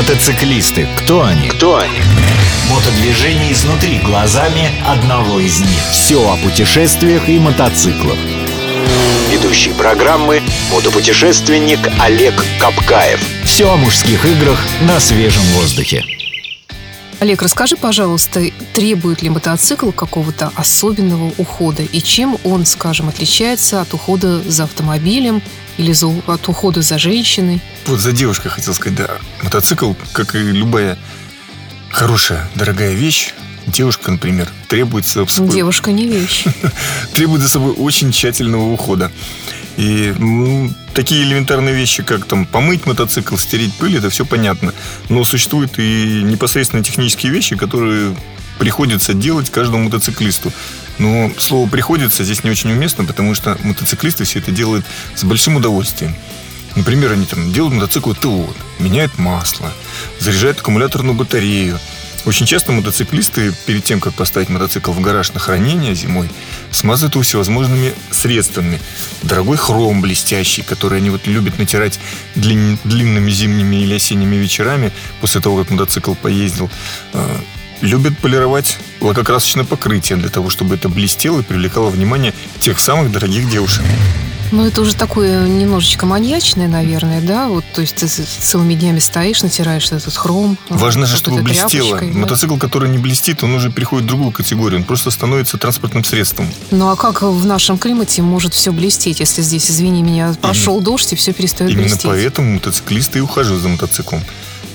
[0.00, 0.88] Мотоциклисты.
[0.96, 1.48] Кто они?
[1.48, 2.00] Кто они?
[2.70, 5.82] Мотодвижение изнутри глазами одного из них.
[5.90, 8.16] Все о путешествиях и мотоциклах.
[9.30, 10.40] Ведущий программы
[10.72, 13.20] мотопутешественник Олег Капкаев.
[13.44, 16.02] Все о мужских играх на свежем воздухе.
[17.20, 18.42] Олег, расскажи, пожалуйста,
[18.72, 21.82] требует ли мотоцикл какого-то особенного ухода?
[21.82, 25.42] И чем он, скажем, отличается от ухода за автомобилем
[25.80, 27.60] или за, от ухода за женщиной?
[27.86, 29.08] Вот за девушкой хотел сказать, да.
[29.42, 30.98] Мотоцикл, как и любая
[31.90, 33.32] хорошая, дорогая вещь,
[33.66, 35.54] девушка, например, требует за собой...
[35.54, 36.44] Девушка не вещь.
[37.14, 39.10] требует за собой очень тщательного ухода.
[39.78, 44.74] И ну, такие элементарные вещи, как там помыть мотоцикл, стереть пыль, это все понятно.
[45.08, 48.14] Но существуют и непосредственно технические вещи, которые
[48.58, 50.52] приходится делать каждому мотоциклисту.
[51.00, 55.56] Но слово «приходится» здесь не очень уместно, потому что мотоциклисты все это делают с большим
[55.56, 56.14] удовольствием.
[56.76, 59.72] Например, они там делают мотоцикл ТО, меняют масло,
[60.18, 61.80] заряжают аккумуляторную батарею,
[62.26, 66.28] очень часто мотоциклисты перед тем, как поставить мотоцикл в гараж на хранение зимой,
[66.70, 68.78] смазывают его всевозможными средствами.
[69.22, 71.98] Дорогой хром блестящий, который они вот любят натирать
[72.34, 76.70] длин, длинными зимними или осенними вечерами после того, как мотоцикл поездил.
[77.80, 83.50] Любят полировать лакокрасочное покрытие для того, чтобы это блестело и привлекало внимание тех самых дорогих
[83.50, 83.84] девушек.
[84.52, 87.46] Ну, это уже такое немножечко маньячное, наверное, да?
[87.48, 90.58] Вот, то есть ты целыми днями стоишь, натираешь этот хром.
[90.68, 92.00] Важно же, чтобы блестело.
[92.00, 92.06] Да?
[92.06, 94.80] Мотоцикл, который не блестит, он уже переходит в другую категорию.
[94.80, 96.52] Он просто становится транспортным средством.
[96.72, 100.84] Ну, а как в нашем климате может все блестеть, если здесь, извини меня, пошел Именно.
[100.84, 102.04] дождь и все перестает Именно блестеть?
[102.04, 104.22] Именно поэтому мотоциклисты и ухаживают за мотоциклом.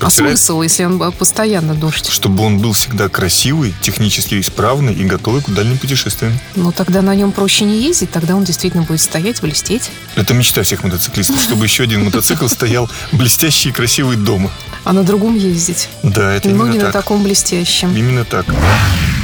[0.00, 2.08] А смысл, если он постоянно дождь?
[2.08, 6.38] Чтобы он был всегда красивый, технически исправный и готовый к дальним путешествиям.
[6.56, 9.90] Ну, тогда на нем проще не ездить, тогда он действительно будет стоять, блестеть.
[10.16, 14.50] Это мечта всех мотоциклистов, чтобы еще один мотоцикл стоял блестящий и красивый дома.
[14.84, 15.88] А на другом ездить?
[16.02, 16.74] Да, это именно так.
[16.74, 17.94] не на таком блестящем.
[17.96, 18.46] Именно так.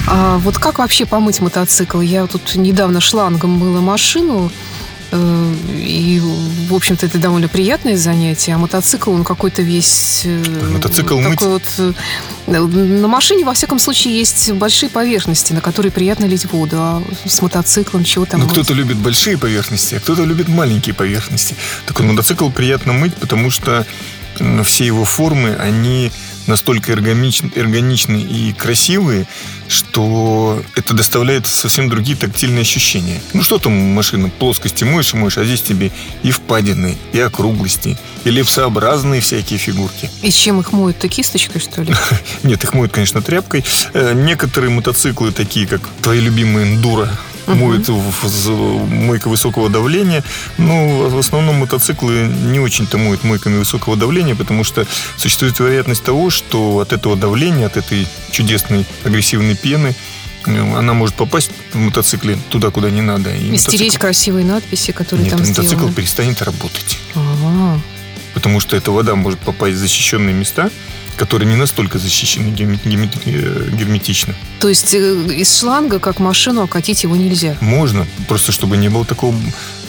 [0.07, 2.01] А вот как вообще помыть мотоцикл?
[2.01, 4.51] Я тут недавно шлангом мыла машину,
[5.13, 6.21] и,
[6.69, 8.55] в общем-то, это довольно приятное занятие.
[8.55, 10.23] А мотоцикл, он какой-то весь...
[10.25, 11.43] Э, мотоцикл такой мыть?
[11.43, 11.63] вот...
[11.79, 11.93] Э,
[12.47, 16.77] на машине, во всяком случае, есть большие поверхности, на которые приятно лить воду.
[16.79, 21.55] А с мотоциклом чего там Ну, кто-то любит большие поверхности, а кто-то любит маленькие поверхности.
[21.87, 23.87] Так вот, мотоцикл приятно мыть, потому что
[24.65, 26.11] все его формы, они
[26.47, 29.27] настолько эргоничны, эргоничны и красивые,
[29.69, 33.21] что это доставляет совсем другие тактильные ощущения.
[33.33, 35.93] Ну что там машина, плоскости моешь и моешь, а здесь тебе
[36.23, 40.11] и впадины, и округлости, и эллипсообразные всякие фигурки.
[40.23, 41.95] И чем их моют-то кисточкой, что ли?
[42.43, 43.65] Нет, их моют, конечно, тряпкой.
[43.95, 47.09] Э, некоторые мотоциклы, такие как твои любимые эндуро,
[47.47, 50.23] моют в мойка высокого давления.
[50.59, 54.87] Но в основном мотоциклы не очень-то моют мойками высокого давления, потому что
[55.17, 59.95] существует вероятность того, что от этого давления, от этой чудесной агрессивной пены,
[60.47, 63.35] э, она может попасть в мотоцикле туда, куда не надо.
[63.35, 63.71] И, и мотоцикл...
[63.71, 65.93] стереть красивые надписи, которые Нет, там мотоцикл сделаны.
[65.95, 66.99] перестанет работать.
[67.15, 67.81] А-а-а.
[68.35, 70.71] Потому что эта вода может попасть в защищенные места,
[71.21, 74.35] которые не настолько защищены э, герметично.
[74.59, 74.99] То есть э,
[75.37, 77.59] из шланга, как машину, окатить его нельзя?
[77.61, 79.37] Можно, просто чтобы не было такого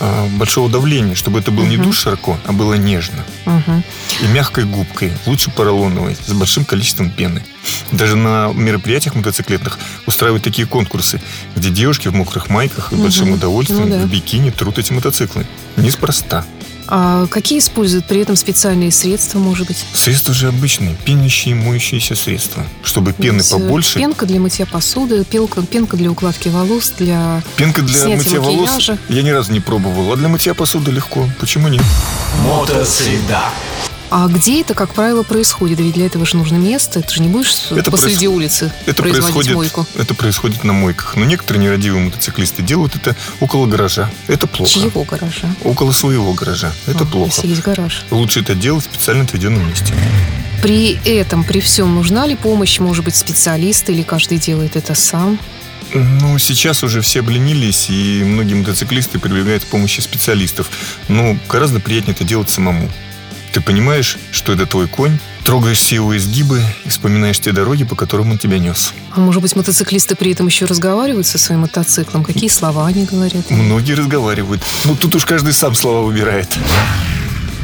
[0.02, 1.70] э, большого давления, чтобы это был uh-huh.
[1.70, 3.24] не душ широко, а было нежно.
[3.46, 3.82] Uh-huh.
[4.22, 7.42] И мягкой губкой, лучше поролоновой, с большим количеством пены.
[7.94, 11.22] Даже на мероприятиях мотоциклетных устраивают такие конкурсы,
[11.56, 13.02] где девушки в мокрых майках и uh-huh.
[13.02, 14.06] большим удовольствием ну, да.
[14.06, 15.48] в бикини трут эти мотоциклы.
[15.78, 16.46] Неспроста.
[16.88, 19.86] А какие используют при этом специальные средства, может быть?
[19.94, 22.66] Средства же обычные, пенящие, моющиеся средства.
[22.84, 24.00] Чтобы пены побольше.
[24.00, 28.48] Пенка для мытья посуды, пенка, пенка для укладки волос, для Пенка для мытья макияжа.
[28.58, 30.12] волос я ни разу не пробовал.
[30.12, 31.28] А для мытья посуды легко.
[31.40, 31.84] Почему нет?
[32.44, 33.44] Мотосреда.
[34.12, 35.80] А где это, как правило, происходит?
[35.80, 37.02] Ведь для этого же нужно место.
[37.02, 38.30] Ты же не будешь это посреди проис...
[38.30, 39.88] улицы это происходит, мойку.
[39.96, 41.16] Это происходит на мойках.
[41.16, 44.12] Но некоторые нерадивые мотоциклисты делают это около гаража.
[44.28, 44.70] Это плохо.
[44.70, 45.56] Чьего гаража?
[45.64, 46.74] Около своего гаража.
[46.88, 47.32] Это а, плохо.
[47.34, 48.04] Если есть гараж.
[48.12, 49.94] Лучше это делать в специально отведенном месте.
[50.62, 55.40] При этом, при всем, нужна ли помощь, может быть, специалиста или каждый делает это сам?
[55.94, 60.70] Ну, сейчас уже все обленились, и многие мотоциклисты прибегают к помощи специалистов.
[61.08, 62.90] Но гораздо приятнее это делать самому.
[63.54, 67.96] Ты понимаешь, что это твой конь, трогаешь все его изгибы и вспоминаешь те дороги, по
[67.96, 68.94] которым он тебя нес.
[69.14, 72.24] А может быть, мотоциклисты при этом еще разговаривают со своим мотоциклом?
[72.24, 73.50] Какие слова они говорят?
[73.50, 74.62] Многие разговаривают.
[74.86, 76.48] Ну, тут уж каждый сам слова выбирает.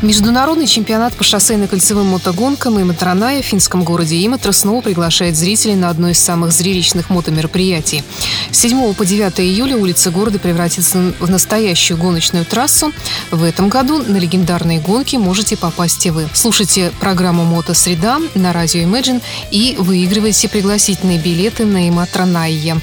[0.03, 6.09] Международный чемпионат по шоссейно-кольцевым мотогонкам Иматраная в финском городе Иматра снова приглашает зрителей на одно
[6.09, 8.03] из самых зрелищных мотомероприятий.
[8.51, 12.91] С 7 по 9 июля улицы города превратятся в настоящую гоночную трассу.
[13.31, 16.29] В этом году на легендарные гонки можете попасть и вы.
[16.31, 22.79] Слушайте программу «Мотосреда» на радио Imagine и выигрывайте пригласительные билеты на Иматранайя.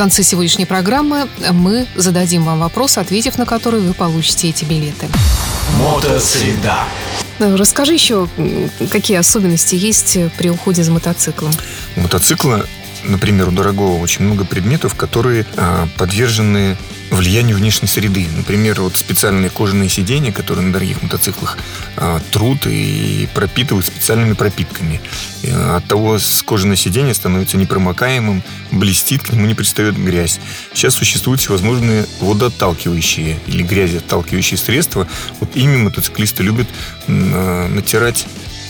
[0.00, 5.08] В конце сегодняшней программы мы зададим вам вопрос, ответив на который вы получите эти билеты.
[5.76, 6.84] Мотосреда.
[7.38, 8.26] Расскажи еще,
[8.90, 11.52] какие особенности есть при уходе за мотоциклом?
[11.96, 12.64] У мотоцикла,
[13.04, 16.78] например, у дорогого очень много предметов, которые а, подвержены
[17.10, 18.26] влиянию внешней среды.
[18.36, 21.58] Например, вот специальные кожаные сиденья, которые на дорогих мотоциклах
[21.96, 25.00] а, трут и пропитывают специальными пропитками.
[25.42, 30.40] И от того кожаное сиденье становится непромокаемым, блестит, к нему не пристает грязь.
[30.72, 35.06] Сейчас существуют всевозможные водоотталкивающие или грязеотталкивающие средства.
[35.40, 36.68] Вот ими мотоциклисты любят
[37.08, 38.26] а, натирать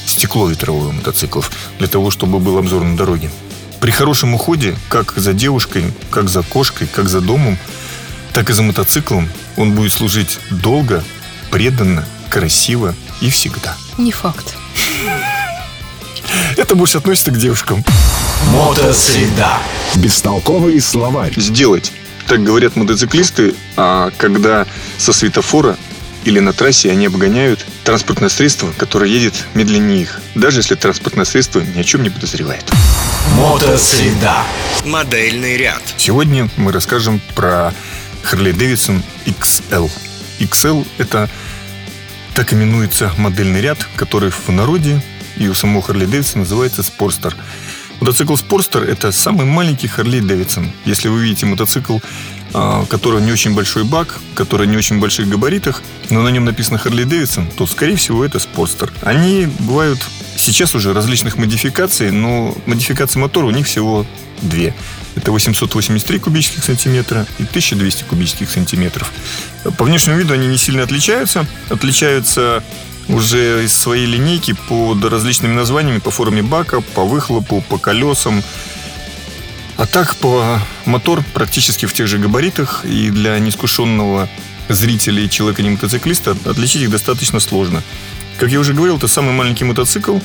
[0.07, 3.31] стекло ветровое мотоциклов для того, чтобы был обзор на дороге.
[3.81, 7.57] При хорошем уходе, как за девушкой, как за кошкой, как за домом,
[8.33, 11.03] так и за мотоциклом он будет служить долго,
[11.51, 13.77] преданно, красиво и всегда.
[13.99, 14.55] Не факт.
[16.57, 17.85] Это больше относится к девушкам.
[18.53, 19.59] Мотосреда.
[19.97, 21.33] Бестолковый словарь.
[21.37, 21.93] Сделать.
[22.27, 24.67] Так говорят мотоциклисты, а когда
[24.99, 25.77] со светофора
[26.25, 31.61] или на трассе они обгоняют транспортное средство, которое едет медленнее их, даже если транспортное средство
[31.61, 32.65] ни о чем не подозревает.
[33.37, 34.45] Мотосреда.
[34.85, 35.83] Модельный ряд.
[35.97, 37.73] Сегодня мы расскажем про
[38.23, 39.91] Harley Davidson XL.
[40.41, 41.29] XL– это
[42.35, 45.03] так именуется модельный ряд, который в народе
[45.37, 47.35] и у самого Harley Davidson называется Sportster.
[48.01, 50.71] Мотоцикл Sportster– это самый маленький Harley Davidson.
[50.87, 51.99] Если вы видите мотоцикл,
[52.55, 56.81] а, который не очень большой бак, который не очень больших габаритах, но на нем написано
[56.83, 58.91] Harley Davidson, то, скорее всего, это Sportster.
[59.03, 59.99] Они бывают
[60.37, 64.07] сейчас уже различных модификаций, но модификации мотора у них всего
[64.41, 64.75] две.
[65.15, 69.13] Это 883 кубических сантиметра и 1200 кубических сантиметров.
[69.77, 71.47] По внешнему виду они не сильно отличаются.
[71.69, 72.63] Отличаются
[73.13, 78.43] уже из своей линейки под различными названиями, по форме бака, по выхлопу, по колесам.
[79.77, 84.29] А так, по мотор практически в тех же габаритах, и для неискушенного
[84.69, 87.83] зрителя и человека не мотоциклиста отличить их достаточно сложно.
[88.39, 90.19] Как я уже говорил, это самый маленький мотоцикл,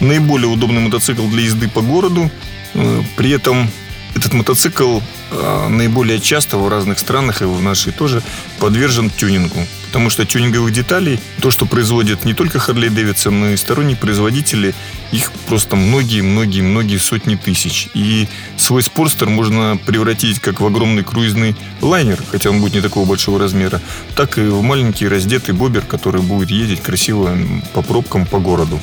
[0.00, 2.30] наиболее удобный мотоцикл для езды по городу.
[2.74, 3.70] Э, при этом
[4.14, 5.00] этот мотоцикл
[5.30, 8.22] э, наиболее часто в разных странах и в нашей тоже
[8.58, 9.66] подвержен тюнингу.
[9.90, 14.72] Потому что тюнинговых деталей, то, что производят не только Harley Davidson, но и сторонние производители,
[15.10, 17.88] их просто многие-многие-многие сотни тысяч.
[17.92, 23.04] И свой спорстер можно превратить как в огромный круизный лайнер, хотя он будет не такого
[23.04, 23.82] большого размера,
[24.14, 27.36] так и в маленький раздетый бобер, который будет ездить красиво
[27.74, 28.78] по пробкам по городу.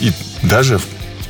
[0.00, 0.10] И
[0.42, 0.80] даже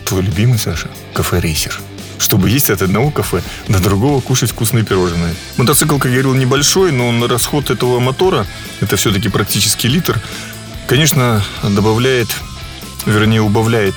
[0.07, 1.79] твой любимый, Саша, кафе-рейсер
[2.19, 5.35] чтобы есть от одного кафе до другого кушать вкусные пирожные.
[5.57, 8.47] Мотоцикл, как я говорил, небольшой, но на расход этого мотора,
[8.81, 10.21] это все-таки практически литр,
[10.87, 12.29] конечно, добавляет,
[13.07, 13.95] вернее, убавляет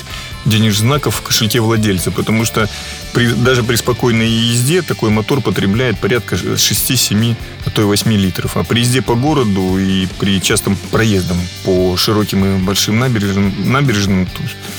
[0.47, 2.69] денежных знаков в кошельке владельца, потому что
[3.13, 7.35] при, даже при спокойной езде такой мотор потребляет порядка 6-7,
[7.65, 8.57] а то и 8 литров.
[8.57, 14.27] А при езде по городу и при частом проездам по широким и большим набережным, набережным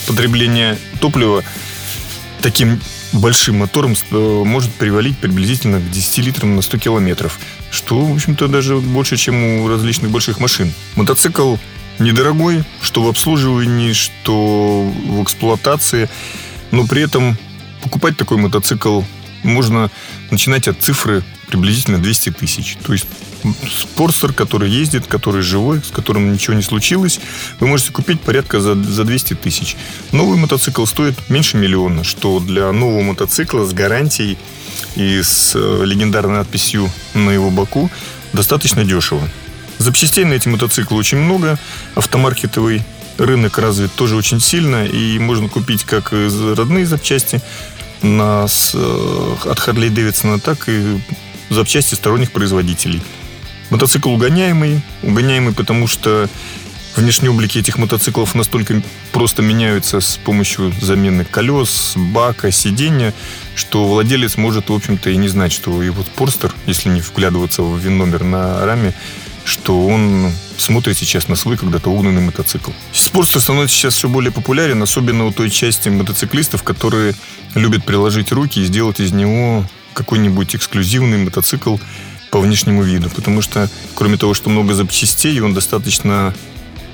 [0.06, 1.44] потребление топлива
[2.40, 2.80] таким
[3.12, 7.38] большим мотором э, может привалить приблизительно к 10 литрам на 100 километров,
[7.70, 10.72] что, в общем-то, даже больше, чем у различных больших машин.
[10.96, 11.56] Мотоцикл
[11.98, 16.08] недорогой, что в обслуживании, что в эксплуатации,
[16.70, 17.36] но при этом
[17.82, 19.02] покупать такой мотоцикл
[19.42, 19.90] можно
[20.30, 22.76] начинать от цифры приблизительно 200 тысяч.
[22.84, 23.06] То есть
[23.68, 27.20] спорстер, который ездит, который живой, с которым ничего не случилось,
[27.60, 29.76] вы можете купить порядка за, за 200 тысяч.
[30.12, 34.38] Новый мотоцикл стоит меньше миллиона, что для нового мотоцикла с гарантией
[34.96, 37.90] и с э, легендарной надписью на его боку
[38.32, 39.28] достаточно дешево.
[39.78, 41.58] Запчастей на эти мотоциклы очень много.
[41.94, 42.82] Автомаркетовый
[43.16, 47.40] рынок развит тоже очень сильно, и можно купить как родные запчасти
[48.02, 51.00] на, э, от Harley Davidson, так и
[51.50, 53.02] запчасти сторонних производителей–
[53.70, 54.80] Мотоцикл угоняемый.
[55.02, 56.28] Угоняемый, потому что
[56.96, 58.82] внешние облики этих мотоциклов настолько
[59.12, 63.14] просто меняются с помощью замены колес, бака, сиденья,
[63.54, 67.78] что владелец может, в общем-то, и не знать, что его спорстер, если не вглядываться в
[67.78, 68.94] ВИН-номер на раме,
[69.44, 72.70] что он смотрит сейчас на свой когда-то угнанный мотоцикл.
[72.92, 77.14] Спорстер становится сейчас все более популярен, особенно у той части мотоциклистов, которые
[77.54, 81.76] любят приложить руки и сделать из него какой-нибудь эксклюзивный мотоцикл
[82.30, 86.34] по внешнему виду, потому что, кроме того, что много запчастей, он достаточно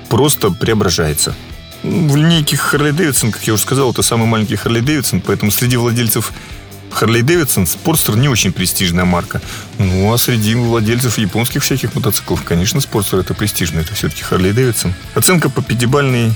[0.09, 1.35] просто преображается.
[1.83, 5.77] В линейке Харли Дэвидсон, как я уже сказал, это самый маленький Харли Дэвидсон, поэтому среди
[5.77, 6.33] владельцев
[6.91, 9.41] Харли Дэвидсон Спортстер не очень престижная марка.
[9.77, 13.81] Ну, а среди владельцев японских всяких мотоциклов, конечно, Спортстер это престижно.
[13.81, 14.93] Это все-таки Харли Дэвидсон.
[15.13, 16.33] Оценка по пятибальной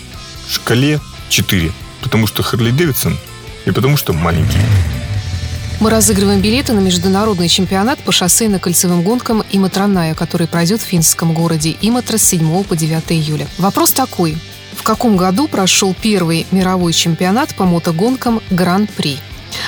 [0.49, 1.71] шкале 4.
[2.01, 3.17] Потому что Харли Дэвидсон
[3.65, 4.59] и потому что маленький.
[5.79, 11.77] Мы разыгрываем билеты на международный чемпионат по шоссейно-кольцевым гонкам Иматраная, который пройдет в финском городе
[11.81, 13.47] Иматра с 7 по 9 июля.
[13.57, 14.37] Вопрос такой.
[14.73, 19.19] В каком году прошел первый мировой чемпионат по мотогонкам Гран-при?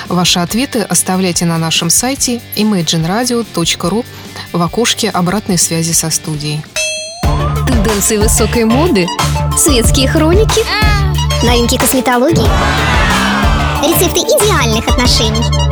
[0.08, 4.04] Ваши ответы оставляйте на нашем сайте imagineradio.ru
[4.52, 6.62] в окошке обратной связи со студией.
[7.66, 9.06] Тенденции высокой моды,
[9.56, 10.60] светские хроники,
[11.42, 12.46] Новинки косметологии.
[13.82, 15.71] Рецепты идеальных отношений.